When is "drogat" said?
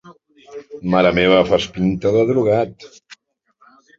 2.31-2.89